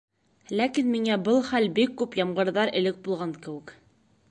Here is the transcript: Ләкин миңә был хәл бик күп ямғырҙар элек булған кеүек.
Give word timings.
Ләкин 0.59 0.87
миңә 0.93 1.17
был 1.27 1.37
хәл 1.51 1.69
бик 1.79 1.95
күп 2.01 2.19
ямғырҙар 2.21 2.75
элек 2.83 3.01
булған 3.09 3.37
кеүек. 3.47 3.79